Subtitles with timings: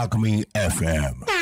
[0.00, 1.14] Alchemy FM.
[1.20, 1.36] 恐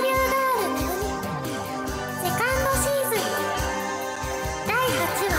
[0.00, 0.80] 竜ガール
[2.22, 3.20] セカンドシーズン
[4.66, 5.36] 第8話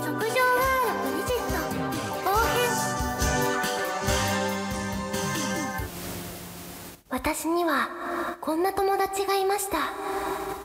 [0.00, 1.62] 直上ガールブリジット
[2.28, 2.50] 後編。
[7.08, 7.70] 私には
[8.40, 9.92] こんな友達がいました。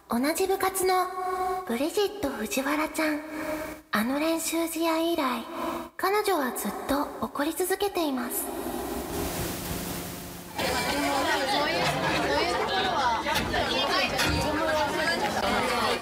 [0.10, 1.06] 同じ部活の
[1.68, 3.20] ブリジット藤原ちゃん
[3.92, 5.44] あの練習試合以来
[5.98, 8.46] 彼女はずっと怒り続けています。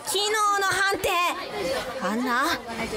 [0.05, 1.09] 昨日の判定。
[2.01, 2.43] あんな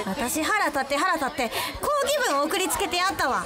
[0.05, 1.49] 私腹立って腹立って
[1.81, 3.45] 抗議文送りつけてやったわ。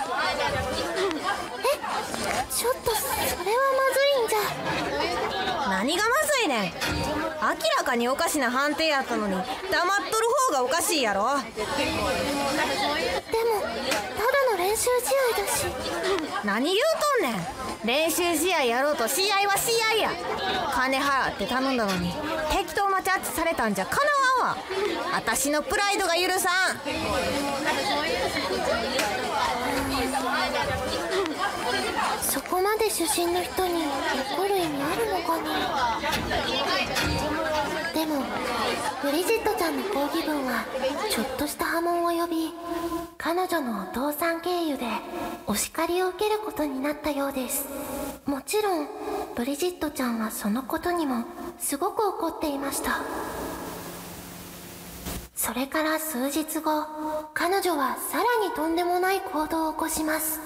[2.51, 3.05] ちょっとそ
[3.45, 4.39] れはまずいんじゃ
[5.81, 6.73] 何がまずいねん。
[6.73, 6.73] 明
[7.79, 11.23] らかにおかしな判定やったのに黙っとる方がおかしいやろ。
[11.23, 11.79] でもた
[14.21, 15.65] だの練習試合だし。
[16.45, 16.77] 何言う
[17.23, 17.47] とんねん。
[17.87, 20.11] 練習試合やろうと試合は試合や。
[20.71, 22.13] 金払って頼んだのに
[22.51, 23.97] 適当なジャッジされたんじゃか
[24.43, 24.63] なわんわ。
[25.15, 26.81] 私のプライドが許さん
[32.31, 33.83] そこまで出身の人に
[34.37, 36.01] 怒る意味あるのかな
[37.93, 38.23] でも
[39.03, 40.65] ブリジットちゃんの抗議文は
[41.11, 42.53] ちょっとした波紋を呼び
[43.19, 44.87] 彼女のお父さん経由で
[45.49, 47.67] お叱りを受けることになったようです。
[48.27, 48.89] もちろん
[49.35, 51.25] ブリジットちゃんはそのことにも
[51.59, 53.01] すごく怒っていました。
[55.35, 56.87] それから数日後
[57.35, 60.39] 彼女はさらにとんでもない行動を起こします。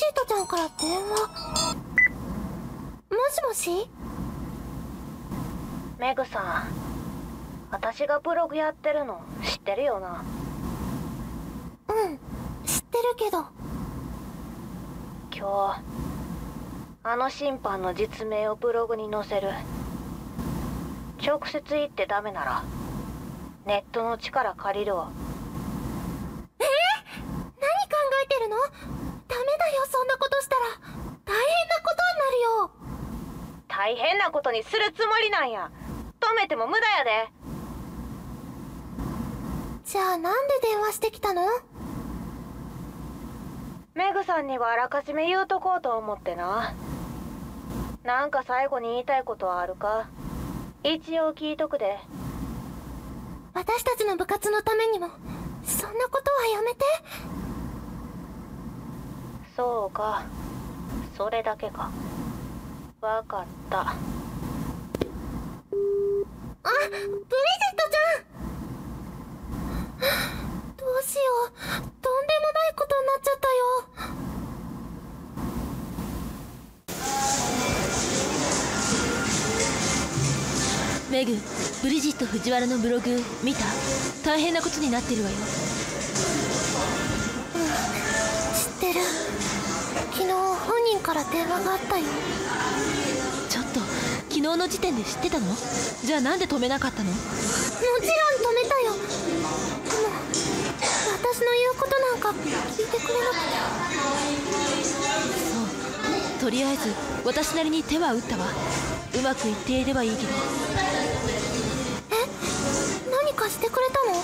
[0.00, 1.28] ジットちゃんから電話。
[3.10, 3.86] もしもし？
[5.98, 6.68] メグさん
[7.70, 10.24] 私がブログやってるの知ってるよな？
[11.88, 12.16] うん
[12.66, 13.44] 知ってるけど。
[15.38, 15.82] 今日
[17.02, 19.50] あの審判の実名をブログに載せる。
[21.22, 22.64] 直接言ってダメなら
[23.66, 25.10] ネットの力借りるわ
[26.58, 26.70] 何考
[28.24, 28.56] えてるの
[29.28, 30.62] ダメだよそんなことしたら
[31.24, 32.70] 大変なことになるよ
[33.90, 35.68] 大変なことにするつもりなんや。
[36.20, 37.28] 止めても無駄やで。
[39.84, 41.42] じゃあなんで電話してきたの？
[43.94, 46.72] メグさんにはあらかじめ言うとこうと思ってな。
[48.04, 50.06] なんか最後に言いたいことはあるか？
[50.84, 51.98] 一応聞いとくで。
[53.54, 55.08] 私たちの部活のためにも。
[55.64, 56.84] そんなことはやめて。
[59.56, 60.22] そうか。
[61.16, 61.90] それだけか
[63.00, 63.80] わかった。
[63.80, 63.96] あ
[65.70, 67.16] ブリジッ
[67.74, 68.04] トちゃ
[69.96, 70.04] ん。
[70.76, 71.50] どうしよう。
[71.50, 73.64] とんでもないことになっちゃったよ。
[81.10, 81.38] メグ
[81.82, 83.64] ブリジット藤原のブログ見た？
[84.26, 85.36] 大変なことになってるわよ。
[88.54, 89.00] 知ってる。
[90.12, 92.04] 昨日本人から電話があったよ
[94.40, 95.54] 昨日の時点で知ってたの？
[96.02, 97.10] じゃあなんで止めなかったの？
[97.10, 98.94] もちろん止めたよ。
[98.94, 99.00] で
[99.36, 99.50] も
[101.12, 103.36] 私の言うことなんか聞いてくれなく
[106.38, 106.40] て。
[106.40, 108.46] とりあえず私なりに手は打ったわ。
[109.14, 110.28] うまくいっていればいいけど。
[112.10, 112.14] え？
[113.10, 114.22] 何かしてくれたの？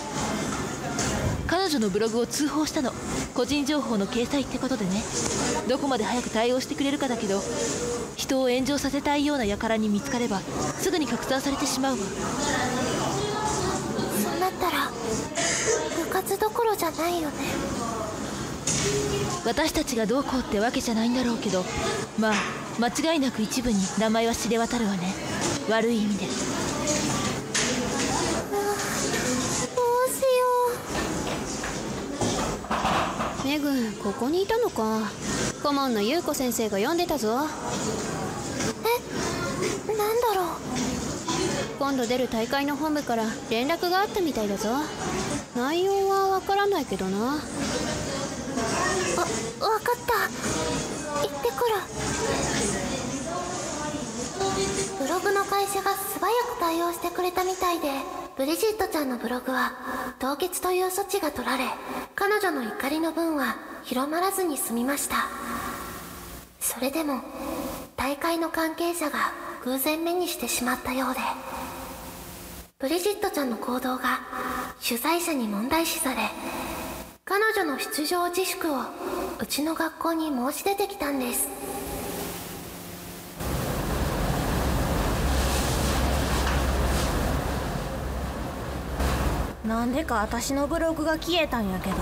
[1.46, 2.90] 彼女のブログを通報したの
[3.36, 5.02] 個人情報の掲載ってことでね。
[5.68, 7.42] どこまで早く対応してくれるかだけど
[8.16, 11.98] 人を炎上させたいような輩に見つかればすぐに拡散されてしまうわ。
[11.98, 12.04] そ
[14.36, 14.90] うなったら
[16.02, 17.34] 部活どころじゃないよね。
[19.44, 21.62] 私たちがどうこうってわけじゃないんだろうけど
[22.18, 22.34] まあ
[22.80, 25.14] 間違いなく一部に名前は知れ渡るわね。
[25.68, 26.34] 悪い意味でどう
[30.08, 30.26] しよ
[33.46, 33.70] メグ
[34.02, 35.08] ここにいたのか。
[35.62, 37.28] 顧問の優子先生が読んでたぞ。
[37.28, 37.46] う
[39.88, 40.48] えなんだろう。
[41.78, 44.70] 今度出る大会の本部から連絡があったみたいだぞ。
[45.54, 47.18] 内容はわからないけどな。
[47.18, 47.44] あわか
[49.92, 50.14] った。
[51.22, 51.76] 行ってくる。
[54.98, 59.72] ブログの会社が素早く対応してくれたみたいでブリジットちゃんのブログは
[60.18, 61.64] 凍結という措置が取られ
[62.14, 65.16] 彼女の怒りの分は広まらずに済みました。
[66.60, 67.22] それでも
[67.96, 69.32] 大会の関係者が
[69.64, 71.20] 偶然目にしてしまったようで
[72.78, 74.20] ブリジットちゃんの行動が
[74.80, 76.20] 主催者に問題視され
[77.24, 78.80] 彼女の出場自粛を
[79.40, 81.48] うちの学校に申し出てきたんです。
[89.66, 91.96] なんでか私のブログが消えたんやけど。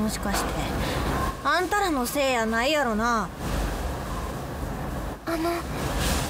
[0.00, 0.50] もしかして
[1.42, 3.28] あんたらのせいやないやろな。
[5.24, 5.36] あの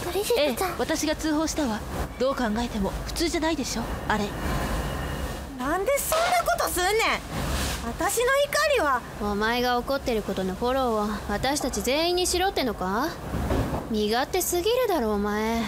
[0.04, 1.80] ブリジええットちゃん、私が通報したわ。
[2.20, 3.82] どう考えても普通じゃないでしょ。
[4.06, 4.24] あれ。
[5.58, 6.94] なんでそんなことすんねん。
[7.88, 9.00] 私の怒りは。
[9.20, 13.08] お前が怒ってることのフォローを私たち全員にしろってのか？
[13.90, 15.62] 身勝手すぎるだろお前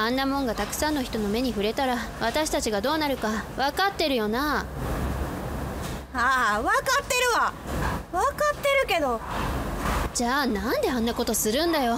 [0.00, 4.64] あんなもんがたくさんの人の目に触れたら私たちがどうなるか分かってるよな。
[6.14, 7.52] ああ分かってるわ。
[8.10, 9.20] 分かってるけど。
[10.14, 11.96] じゃあなんであんなことするんだよ。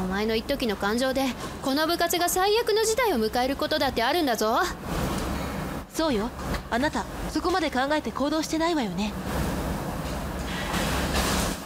[0.00, 1.26] お前の一時の感情で
[1.62, 4.60] この部活が最悪の事態を迎えることだってあるんだぞ。
[5.92, 6.30] そうよ。
[6.70, 9.12] あなたそこまで考えて行動してないわよね。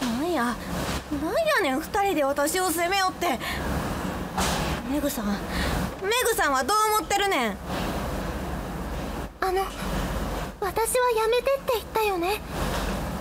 [0.02, 0.56] なんやなんや
[1.62, 3.38] ねん二人で私を責めよって。
[4.90, 5.26] メグさん
[6.02, 7.56] メグさんはどう思ってるねん？
[9.40, 9.64] あの
[10.60, 12.40] 私はやめてって言ったよね。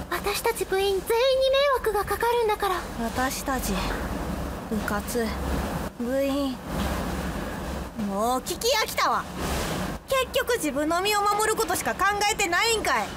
[0.10, 1.10] 私たち部員全員に迷
[1.76, 2.76] 惑がかかるんだから。
[3.04, 3.74] 私たち
[4.70, 5.26] 部活
[6.00, 6.56] 部員。
[8.08, 9.24] もう聞き飽きたわ。
[10.08, 13.08] 結局自分の身を守ることしか考えてないんかい。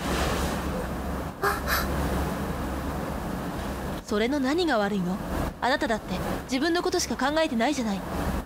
[4.04, 5.16] それの何が悪いの？
[5.60, 6.14] あなただって
[6.44, 8.00] 自分のことしか考えてないじゃない。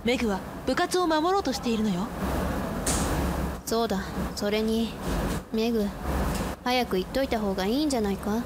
[0.05, 2.07] メグは部活を守ろうとしているのよ。
[3.65, 4.01] そうだ。
[4.37, 4.93] それに
[5.53, 5.87] メグ
[6.65, 8.43] 早く言っといた方がいいんじゃないか？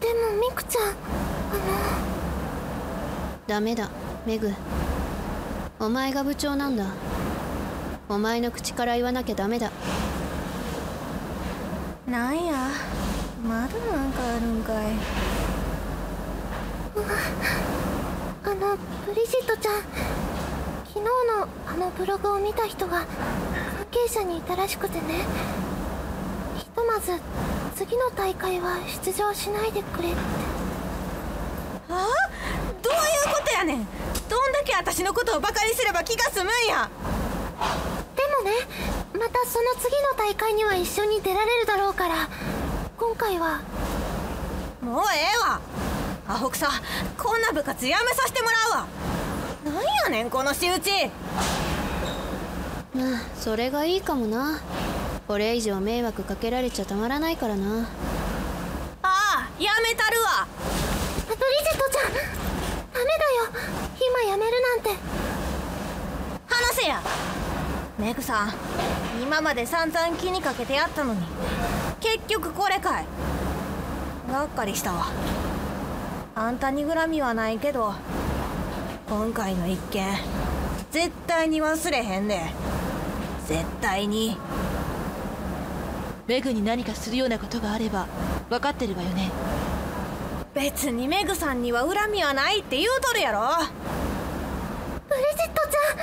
[0.00, 0.94] でもミクちゃん
[3.46, 3.88] ダメだ
[4.26, 4.52] メグ。
[5.80, 6.84] お前が部長なんだ。
[8.08, 9.70] お前の口から言わなきゃダメだ。
[12.06, 12.54] なんや
[13.42, 14.76] まだなんかあるんかい。
[18.44, 18.76] あの
[19.06, 19.74] ブリジットちゃん。
[20.86, 21.10] 昨日の
[21.66, 23.06] あのブログを見た人が関
[23.90, 25.24] 係者にいたらしくてね。
[26.56, 27.12] ひとまず
[27.76, 30.18] 次の大会は出場しないでくれって。
[31.90, 31.94] あ？
[31.94, 32.06] あ
[32.82, 32.96] どうい
[33.32, 33.86] うことやねん。
[34.28, 36.90] どんだけ私のことをバカにすれば気が済むんや。
[38.16, 38.52] でもね
[39.12, 42.28] またその次の大会には一緒に出られるだろうから
[42.98, 43.60] 今回は。
[44.82, 45.60] もうええわ。
[46.26, 46.68] アホくさ
[47.16, 48.86] こんな部活やめさせてもらうわ。
[49.64, 50.90] なんやねんこの仕打ち。
[52.92, 54.60] まあそれがいいかもな。
[55.28, 57.88] これ以上迷惑かけられちゃたまらないからな。
[59.02, 60.48] ああやめたるわ。
[61.28, 63.68] ブリジットちゃんダメだよ。
[64.24, 64.90] 今やめるなんて。
[66.48, 67.00] 話せや
[67.98, 68.52] メグさん
[69.20, 71.20] 今まで散々気にかけてやったのに。
[72.00, 73.06] 結局これかい。
[74.30, 75.06] がっかりしたわ。
[76.36, 77.94] あんたに恨みはないけど
[79.08, 80.06] 今回の一件
[80.92, 82.40] 絶対に忘れへんで。
[83.46, 84.38] 絶対に。
[86.28, 88.06] メグに何かするようなことがあれば
[88.48, 89.30] 分かってるわよね。
[90.54, 93.40] 別にメグさんには恨みはないって言うとるやろ。
[95.08, 95.96] ブリジットちゃん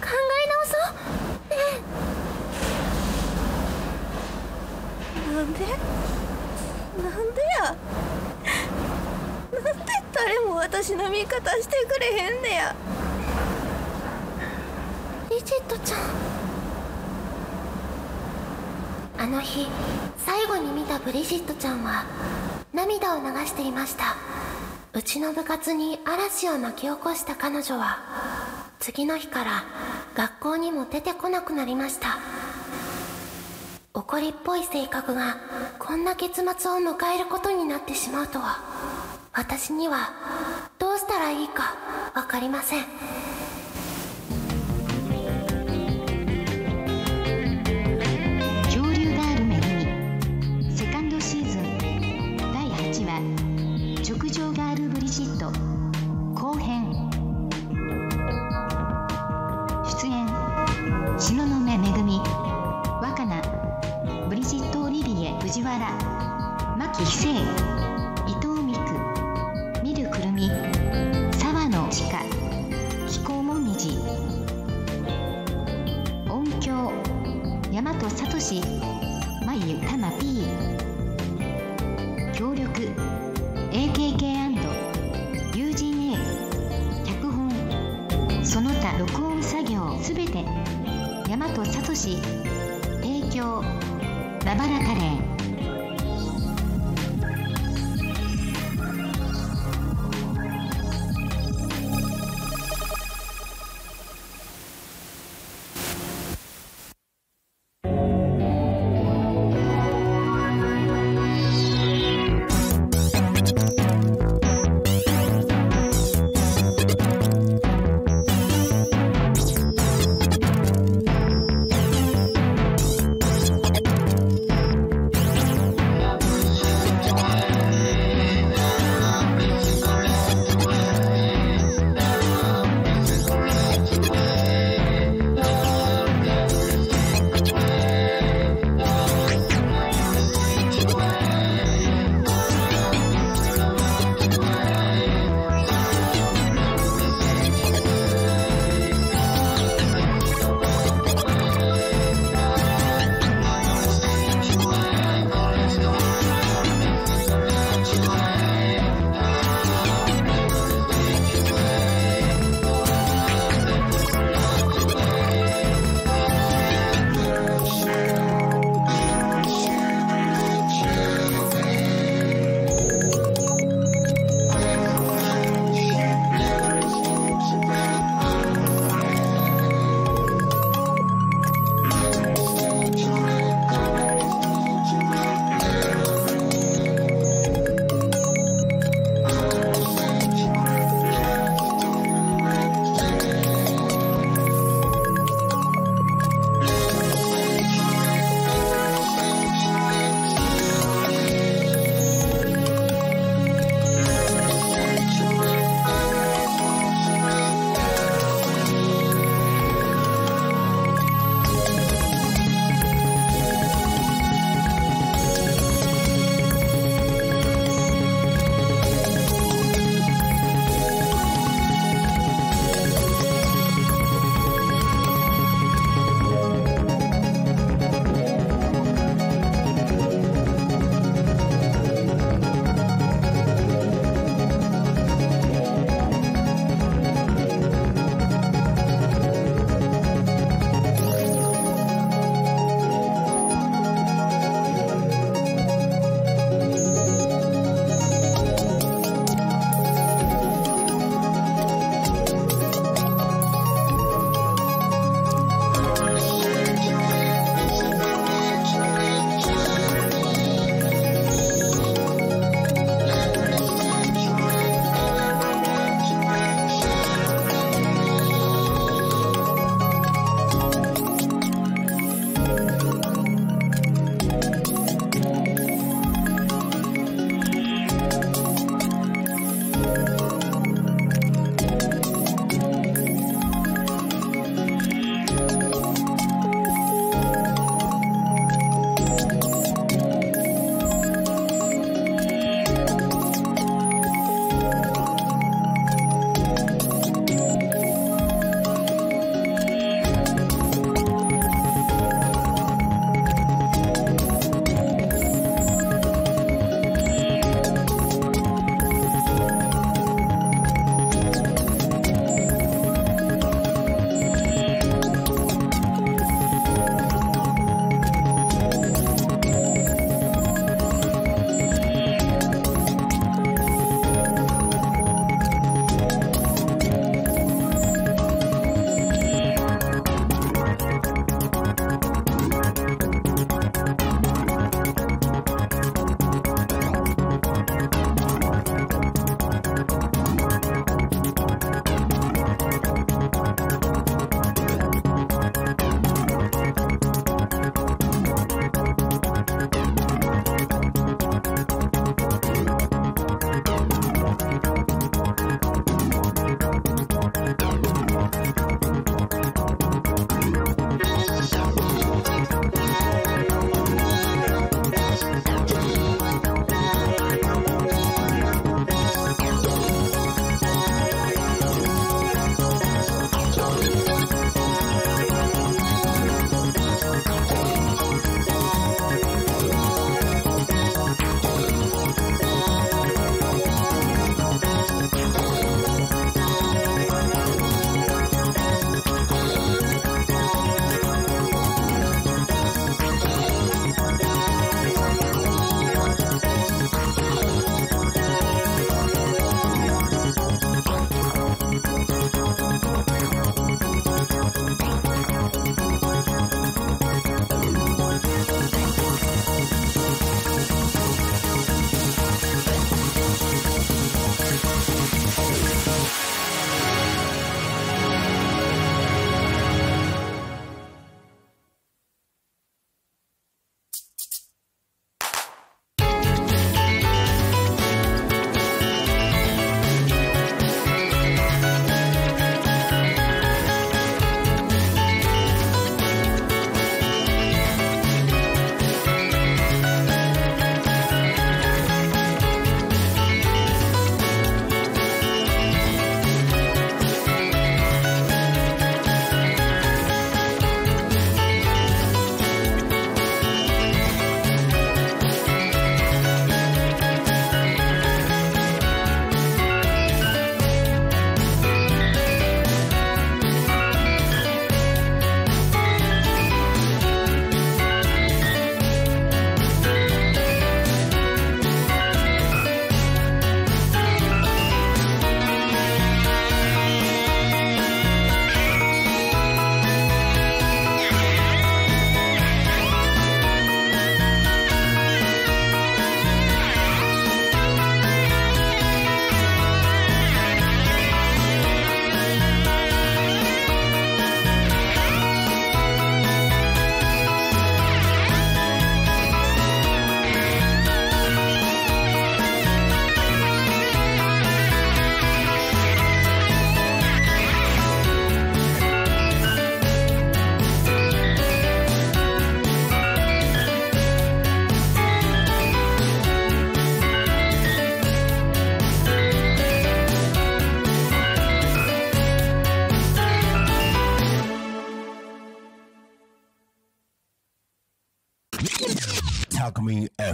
[0.00, 0.98] 考え直そう
[5.27, 5.60] ねなんで？
[5.60, 5.72] なん
[7.32, 7.76] でや？
[9.52, 12.74] なんで誰も私の味方してくれへんねや？
[15.30, 16.00] リジットちゃん。
[19.18, 19.68] あの日
[20.16, 22.04] 最後に見たブリジットちゃんは
[22.72, 24.16] 涙を流していました。
[24.92, 28.00] うちの部活に嵐を巻き起こした彼女は
[28.80, 29.62] 次の日から
[30.16, 32.18] 学校にも出てこなくなりました。
[33.98, 35.38] 怒りっぽい性格が
[35.80, 38.60] こんな結末を迎えることになってしまうとは
[39.32, 40.12] 私には
[40.78, 41.74] どうしたらいいか
[42.14, 43.27] 分かりません。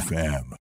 [0.05, 0.45] FM